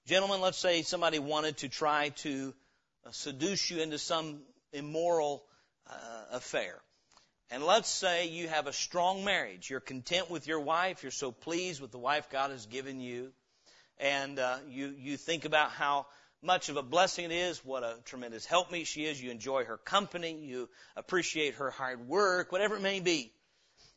[0.05, 2.53] gentlemen, let's say somebody wanted to try to
[3.05, 4.39] uh, seduce you into some
[4.71, 5.43] immoral
[5.89, 5.93] uh,
[6.33, 6.79] affair.
[7.49, 9.69] And let's say you have a strong marriage.
[9.69, 11.03] You're content with your wife.
[11.03, 13.33] You're so pleased with the wife God has given you.
[13.97, 16.05] And uh, you, you think about how
[16.41, 19.21] much of a blessing it is, what a tremendous helpmeet she is.
[19.21, 20.33] You enjoy her company.
[20.33, 23.31] You appreciate her hard work, whatever it may be.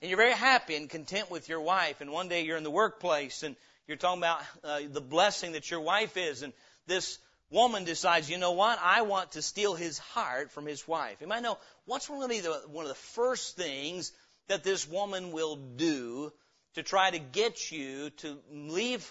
[0.00, 2.00] And you're very happy and content with your wife.
[2.00, 5.70] And one day you're in the workplace and you're talking about uh, the blessing that
[5.70, 6.42] your wife is.
[6.42, 6.52] And
[6.86, 7.18] this
[7.50, 8.78] woman decides, you know what?
[8.82, 11.16] I want to steal his heart from his wife.
[11.20, 14.12] You might know what's really the, one of the first things
[14.48, 16.32] that this woman will do
[16.74, 19.10] to try to get you to leave,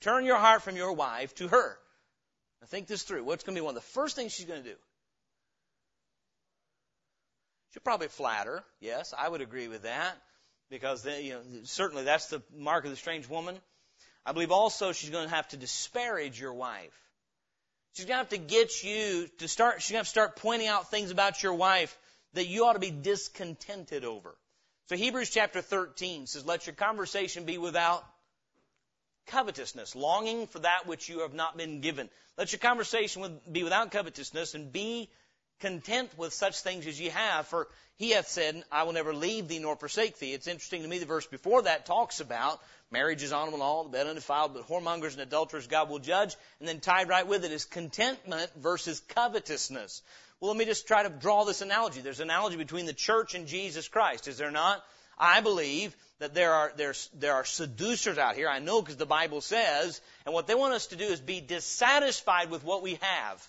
[0.00, 1.78] turn your heart from your wife to her.
[2.60, 3.24] Now think this through.
[3.24, 4.76] What's going to be one of the first things she's going to do?
[7.72, 8.62] She'll probably flatter.
[8.80, 10.16] Yes, I would agree with that
[10.70, 13.56] because they, you know, certainly that's the mark of the strange woman.
[14.26, 16.92] I believe also she's going to have to disparage your wife.
[17.94, 20.68] She's going to have to get you to start, she's going to, to start pointing
[20.68, 21.96] out things about your wife
[22.34, 24.36] that you ought to be discontented over.
[24.86, 28.04] So Hebrews chapter 13 says, let your conversation be without
[29.30, 32.08] covetousness, longing for that which you have not been given.
[32.36, 35.08] Let your conversation be without covetousness and be
[35.60, 39.48] content with such things as ye have, for he hath said, I will never leave
[39.48, 40.32] thee nor forsake thee.
[40.32, 43.84] It's interesting to me, the verse before that talks about marriage is honorable and all,
[43.84, 46.34] the bed undefiled, but whoremongers and adulterers God will judge.
[46.58, 50.02] And then tied right with it is contentment versus covetousness.
[50.40, 52.00] Well, let me just try to draw this analogy.
[52.00, 54.82] There's an analogy between the church and Jesus Christ, is there not?
[55.20, 58.48] I believe that there are, there's, there are seducers out here.
[58.48, 61.40] I know because the Bible says, and what they want us to do is be
[61.40, 63.48] dissatisfied with what we have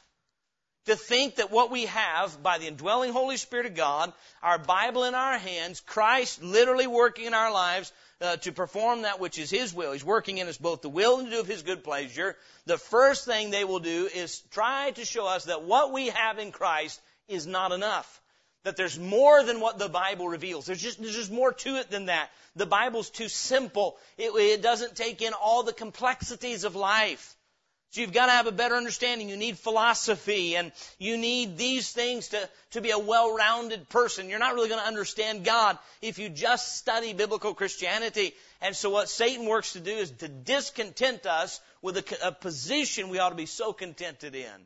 [0.85, 5.03] to think that what we have by the indwelling Holy Spirit of God, our Bible
[5.03, 9.49] in our hands, Christ literally working in our lives uh, to perform that which is
[9.49, 9.91] His will.
[9.91, 12.35] He's working in us both the will and to do of His good pleasure.
[12.65, 16.39] The first thing they will do is try to show us that what we have
[16.39, 18.20] in Christ is not enough.
[18.63, 20.65] That there's more than what the Bible reveals.
[20.67, 22.29] There's just, there's just more to it than that.
[22.55, 23.97] The Bible's too simple.
[24.17, 27.35] It, it doesn't take in all the complexities of life.
[27.91, 29.27] So you've got to have a better understanding.
[29.27, 34.29] You need philosophy and you need these things to, to be a well-rounded person.
[34.29, 38.33] You're not really going to understand God if you just study biblical Christianity.
[38.61, 43.09] And so what Satan works to do is to discontent us with a, a position
[43.09, 44.65] we ought to be so contented in.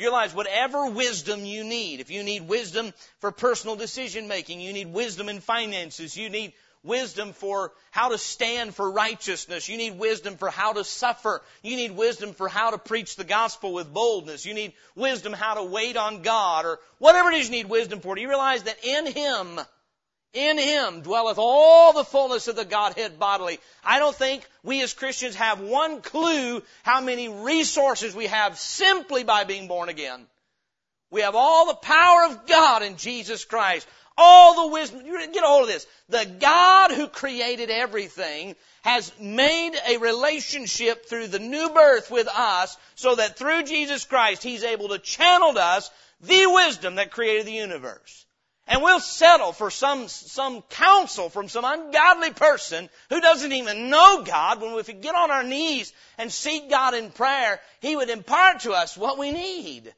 [0.00, 4.72] You realize whatever wisdom you need, if you need wisdom for personal decision making, you
[4.72, 9.68] need wisdom in finances, you need wisdom for how to stand for righteousness.
[9.68, 11.42] You need wisdom for how to suffer.
[11.62, 14.46] You need wisdom for how to preach the gospel with boldness.
[14.46, 18.00] You need wisdom how to wait on God or whatever it is you need wisdom
[18.00, 18.14] for.
[18.14, 19.60] Do you realize that in Him,
[20.32, 23.58] in Him dwelleth all the fullness of the Godhead bodily.
[23.84, 29.24] I don't think we as Christians have one clue how many resources we have simply
[29.24, 30.26] by being born again.
[31.10, 33.86] We have all the power of God in Jesus Christ
[34.20, 35.02] all the wisdom.
[35.02, 35.86] Get a hold of this.
[36.08, 42.76] The God who created everything has made a relationship through the new birth with us
[42.94, 45.90] so that through Jesus Christ He's able to channel to us
[46.20, 48.26] the wisdom that created the universe.
[48.70, 54.22] And we'll settle for some, some counsel from some ungodly person who doesn't even know
[54.22, 58.08] God when if we get on our knees and seek God in prayer, He would
[58.10, 59.92] impart to us what we need.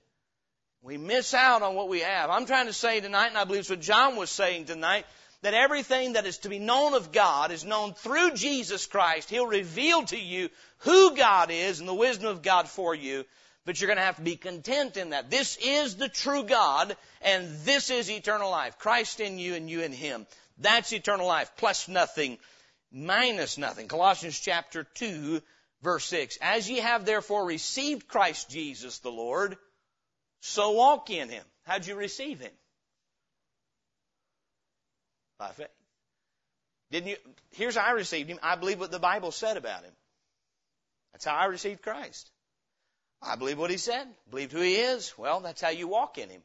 [0.80, 2.30] We miss out on what we have.
[2.30, 5.04] I'm trying to say tonight, and I believe it's what John was saying tonight,
[5.42, 9.28] that everything that is to be known of God is known through Jesus Christ.
[9.28, 13.26] He'll reveal to you who God is and the wisdom of God for you,
[13.64, 15.30] but you're going to have to be content in that.
[15.30, 18.78] This is the true God, and this is eternal life.
[18.78, 20.26] Christ in you and you in Him.
[20.58, 22.38] That's eternal life, plus nothing,
[22.92, 23.88] minus nothing.
[23.88, 25.40] Colossians chapter 2,
[25.82, 26.38] verse 6.
[26.40, 29.56] As ye have therefore received Christ Jesus the Lord,
[30.42, 31.44] so walk in him.
[31.64, 32.50] How'd you receive him?
[35.38, 35.68] By faith.
[36.90, 37.16] Didn't you?
[37.52, 38.40] Here's how I received him.
[38.42, 39.92] I believe what the Bible said about him.
[41.12, 42.28] That's how I received Christ.
[43.22, 44.08] I believe what he said.
[44.30, 45.16] Believed who he is.
[45.16, 46.42] Well, that's how you walk in him.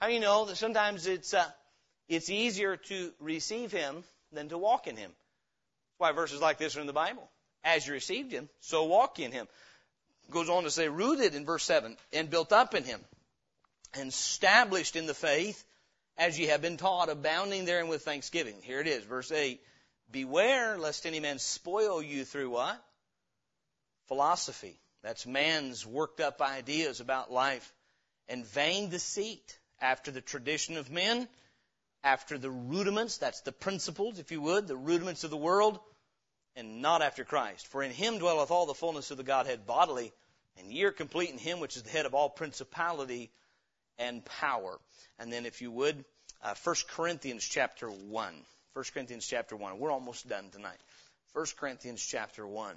[0.00, 1.50] How do you know that sometimes it's uh,
[2.08, 5.10] it's easier to receive him than to walk in him.
[5.10, 7.28] That's why verses like this are in the Bible.
[7.64, 9.48] As you received him, so walk in him
[10.30, 13.00] goes on to say, rooted in verse 7, and built up in him,
[13.94, 15.64] and established in the faith,
[16.16, 18.56] as ye have been taught, abounding therein with thanksgiving.
[18.62, 19.60] Here it is, verse 8.
[20.10, 22.82] Beware lest any man spoil you through what?
[24.08, 24.78] Philosophy.
[25.02, 27.72] That's man's worked up ideas about life.
[28.28, 31.28] And vain deceit after the tradition of men,
[32.02, 35.78] after the rudiments, that's the principles, if you would, the rudiments of the world,
[36.56, 37.66] and not after Christ.
[37.68, 40.12] For in him dwelleth all the fullness of the Godhead bodily,
[40.56, 43.30] and ye are complete in him which is the head of all principality
[43.98, 44.78] and power.
[45.18, 46.04] And then if you would,
[46.42, 48.46] uh, 1 Corinthians chapter 1.
[48.74, 49.78] 1 Corinthians chapter 1.
[49.78, 50.78] We're almost done tonight.
[51.32, 52.76] 1 Corinthians chapter 1.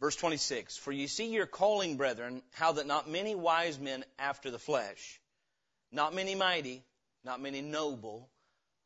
[0.00, 4.50] Verse 26, For ye see your calling, brethren, how that not many wise men after
[4.50, 5.20] the flesh,
[5.92, 6.82] not many mighty,
[7.22, 8.30] not many noble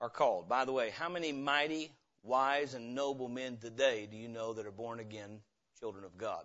[0.01, 0.49] are called.
[0.49, 1.93] By the way, how many mighty,
[2.25, 5.41] wise, and noble men today do you know that are born again
[5.79, 6.45] children of God?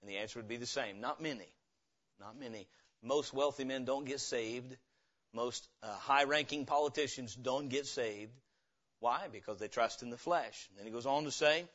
[0.00, 1.00] And the answer would be the same.
[1.00, 1.48] Not many.
[2.18, 2.66] Not many.
[3.02, 4.74] Most wealthy men don't get saved.
[5.34, 8.32] Most uh, high ranking politicians don't get saved.
[9.00, 9.28] Why?
[9.30, 10.66] Because they trust in the flesh.
[10.70, 11.66] And then he goes on to say,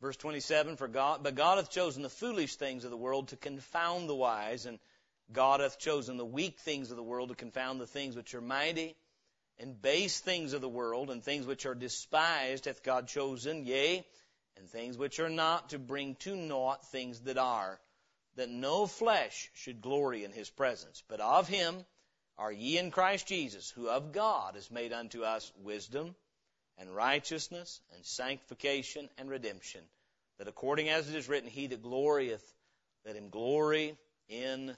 [0.00, 3.36] Verse 27, for God, but God hath chosen the foolish things of the world to
[3.36, 4.78] confound the wise, and
[5.32, 8.40] God hath chosen the weak things of the world to confound the things which are
[8.40, 8.94] mighty,
[9.58, 14.06] and base things of the world, and things which are despised hath God chosen, yea,
[14.56, 17.80] and things which are not, to bring to naught things that are,
[18.36, 21.02] that no flesh should glory in his presence.
[21.08, 21.84] But of him
[22.38, 26.14] are ye in Christ Jesus, who of God is made unto us wisdom,
[26.78, 29.80] and righteousness and sanctification and redemption,
[30.38, 32.42] that according as it is written, he that glorieth,
[33.04, 33.96] let him glory
[34.28, 34.76] in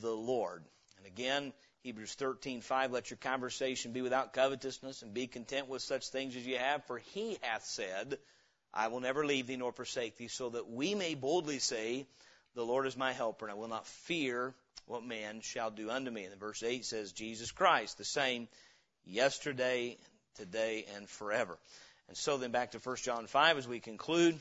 [0.00, 0.62] the Lord.
[0.96, 6.08] And again, Hebrews 13:5 let your conversation be without covetousness and be content with such
[6.08, 8.18] things as you have for he hath said
[8.74, 12.06] I will never leave thee nor forsake thee so that we may boldly say
[12.54, 14.54] the Lord is my helper and I will not fear
[14.86, 18.48] what man shall do unto me and verse 8 says Jesus Christ the same
[19.04, 19.96] yesterday
[20.38, 21.58] today, and forever.
[22.08, 24.38] And so then back to 1 John 5 as we conclude.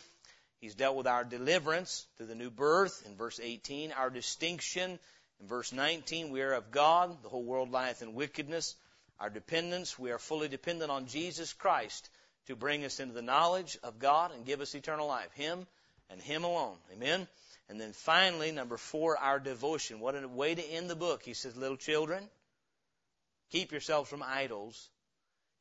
[0.62, 4.98] He's dealt with our deliverance through the new birth in verse 18, our distinction
[5.40, 8.76] in verse 19, we are of God, the whole world lieth in wickedness.
[9.20, 12.10] Our dependence, we are fully dependent on Jesus Christ
[12.48, 15.32] to bring us into the knowledge of God and give us eternal life.
[15.34, 15.68] Him
[16.10, 16.78] and Him alone.
[16.94, 17.28] Amen.
[17.70, 20.00] And then finally, number four, our devotion.
[20.00, 21.22] What a way to end the book.
[21.24, 22.24] He says, little children,
[23.52, 24.90] keep yourselves from idols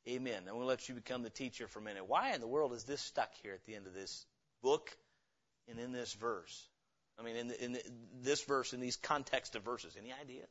[0.08, 0.42] Amen.
[0.46, 2.08] I'm going to let you become the teacher for a minute.
[2.08, 4.24] Why in the world is this stuck here at the end of this
[4.62, 4.96] book
[5.68, 6.68] and in this verse?
[7.18, 7.82] I mean, in, the, in the,
[8.22, 9.96] this verse, in these context of verses.
[9.98, 10.46] Any ideas?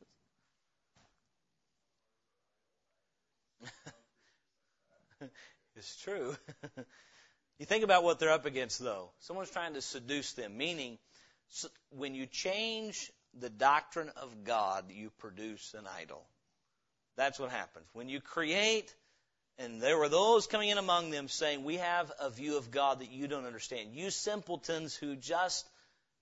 [5.76, 6.36] it's true.
[7.58, 9.10] you think about what they're up against, though.
[9.20, 10.98] Someone's trying to seduce them, meaning
[11.90, 16.26] when you change the doctrine of God, you produce an idol.
[17.16, 17.86] That's what happens.
[17.92, 18.94] When you create
[19.58, 23.00] and there were those coming in among them saying, We have a view of God
[23.00, 23.94] that you don't understand.
[23.94, 25.66] You simpletons who just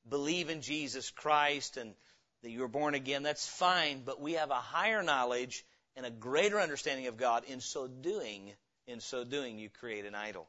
[0.08, 1.94] believe in Jesus Christ and
[2.42, 5.64] that you were born again, that's fine, but we have a higher knowledge
[5.96, 7.44] and a greater understanding of God.
[7.48, 8.52] In so doing,
[8.86, 10.46] in so doing, you create an idol.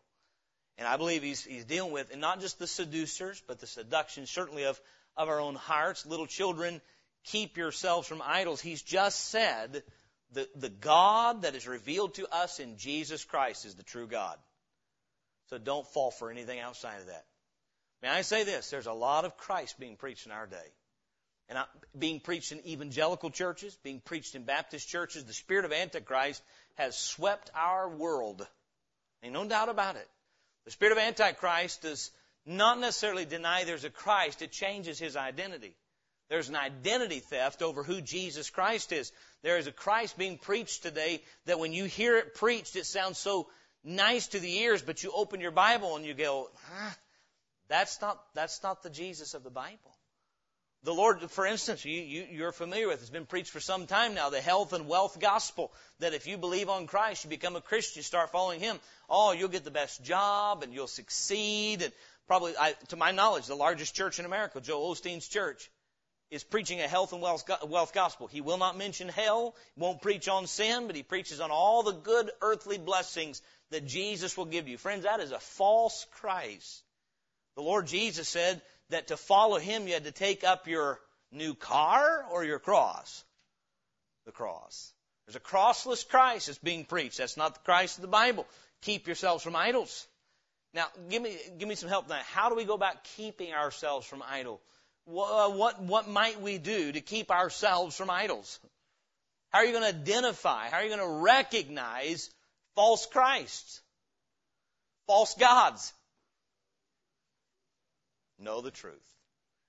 [0.78, 4.26] And I believe he's, he's dealing with, and not just the seducers, but the seduction
[4.26, 4.80] certainly of,
[5.16, 6.06] of our own hearts.
[6.06, 6.82] Little children,
[7.24, 8.60] keep yourselves from idols.
[8.60, 9.84] He's just said
[10.36, 14.38] The, the God that is revealed to us in Jesus Christ is the true God.
[15.50, 17.26] So don't fall for anything outside of that.
[18.02, 18.70] May I say this?
[18.70, 20.74] There's a lot of Christ being preached in our day.
[21.48, 21.60] And
[21.98, 25.24] being preached in evangelical churches, being preached in Baptist churches.
[25.24, 28.46] The spirit of Antichrist has swept our world.
[29.24, 30.08] Ain't no doubt about it.
[30.66, 32.12] The spirit of Antichrist does
[32.46, 35.76] not necessarily deny there's a Christ, it changes his identity.
[36.30, 39.12] There's an identity theft over who Jesus Christ is.
[39.44, 43.18] There is a Christ being preached today that when you hear it preached, it sounds
[43.18, 43.48] so
[43.84, 46.98] nice to the ears, but you open your Bible and you go, ah,
[47.68, 49.96] that's not, that's not the Jesus of the Bible.
[50.84, 54.14] The Lord, for instance, you, you, you're familiar with, it's been preached for some time
[54.14, 55.72] now, the health and wealth gospel.
[56.00, 58.78] That if you believe on Christ, you become a Christian, you start following Him,
[59.10, 61.82] oh, you'll get the best job and you'll succeed.
[61.82, 61.92] And
[62.28, 65.72] probably, I, to my knowledge, the largest church in America, Joel Osteen's church,
[66.32, 68.28] is preaching a health and wealth, gospel.
[68.28, 71.94] He will not mention hell, won't preach on sin, but he preaches on all the
[71.94, 74.78] good earthly blessings that Jesus will give you.
[74.78, 76.84] Friends, that is a false Christ.
[77.56, 81.00] The Lord Jesus said, that to follow him you had to take up your
[81.32, 83.24] new car or your cross?
[84.26, 84.94] The cross.
[85.26, 87.18] There's a crossless Christ that's being preached.
[87.18, 88.46] That's not the Christ of the Bible.
[88.82, 90.08] Keep yourselves from idols.
[90.74, 92.20] Now, give me, give me some help now.
[92.34, 94.62] How do we go about keeping ourselves from idol?
[95.06, 98.60] What, uh, what, what might we do to keep ourselves from idols?
[99.52, 100.68] How are you going to identify?
[100.68, 102.30] How are you going to recognize
[102.76, 103.82] false Christs?
[105.08, 105.94] False gods?
[108.40, 108.94] Know the truth.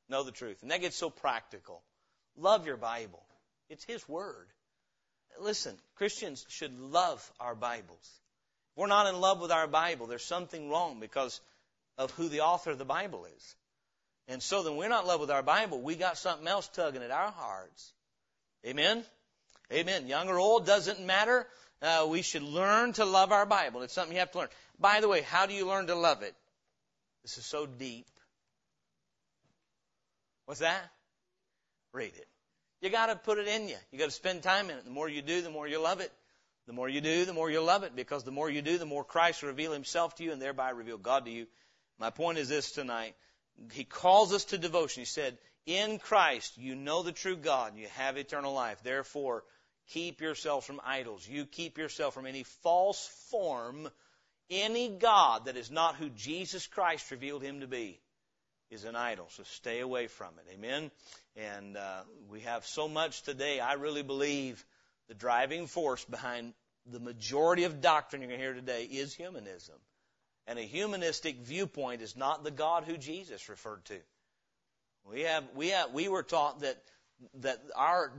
[0.08, 0.62] Know the truth.
[0.62, 1.82] And that gets so practical.
[2.36, 3.22] Love your Bible.
[3.68, 4.46] It's His Word.
[5.40, 8.20] Listen, Christians should love our Bibles.
[8.72, 11.40] If we're not in love with our Bible, there's something wrong because
[11.98, 13.56] of who the author of the Bible is.
[14.28, 15.80] And so then we're not in love with our Bible.
[15.80, 17.92] We got something else tugging at our hearts.
[18.66, 19.04] Amen?
[19.72, 20.08] Amen.
[20.08, 21.46] Young or old doesn't matter.
[21.80, 23.82] Uh, we should learn to love our Bible.
[23.82, 24.48] It's something you have to learn.
[24.80, 26.34] By the way, how do you learn to love it?
[27.22, 28.06] This is so deep.
[30.46, 30.80] What's that?
[31.92, 32.28] Read it.
[32.80, 33.76] You got to put it in you.
[33.90, 34.84] You got to spend time in it.
[34.84, 36.12] The more you do, the more you love it.
[36.66, 38.86] The more you do, the more you love it because the more you do, the
[38.86, 41.46] more Christ will reveal himself to you and thereby reveal God to you.
[41.98, 43.14] My point is this tonight.
[43.72, 45.02] He calls us to devotion.
[45.02, 48.78] He said, in Christ, you know the true God and you have eternal life.
[48.82, 49.42] Therefore,
[49.88, 51.26] keep yourself from idols.
[51.28, 53.88] You keep yourself from any false form,
[54.48, 58.00] any God that is not who Jesus Christ revealed him to be
[58.70, 59.26] is an idol.
[59.30, 60.52] So stay away from it.
[60.54, 60.90] Amen.
[61.36, 63.60] And uh, we have so much today.
[63.60, 64.64] I really believe
[65.08, 66.54] the driving force behind
[66.86, 69.76] the majority of doctrine you're going to hear today is humanism.
[70.46, 73.98] And a humanistic viewpoint is not the God who Jesus referred to.
[75.10, 76.76] We have we have we were taught that
[77.40, 78.12] that our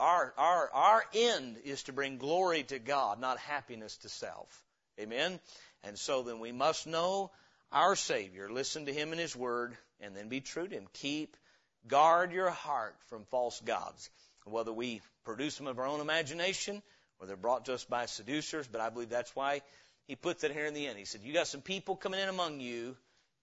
[0.00, 4.64] our our our end is to bring glory to God, not happiness to self.
[4.98, 5.38] Amen.
[5.82, 7.30] And so then we must know
[7.72, 10.86] our Savior, listen to Him and His Word, and then be true to Him.
[10.94, 11.36] Keep,
[11.86, 14.10] guard your heart from false gods.
[14.44, 16.82] Whether we produce them of our own imagination
[17.18, 19.62] or they're brought to us by seducers, but I believe that's why
[20.06, 20.98] He puts it here in the end.
[20.98, 22.96] He said, You got some people coming in among you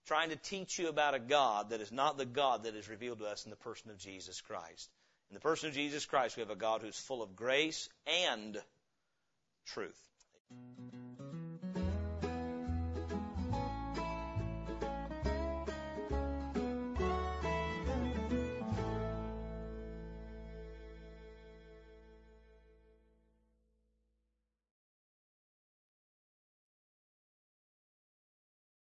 [0.06, 3.18] trying to teach you about a God that is not the God that is revealed
[3.18, 4.90] to us in the person of Jesus Christ.
[5.30, 7.88] In the person of Jesus Christ, we have a God who's full of grace
[8.28, 8.60] and
[9.66, 9.98] truth.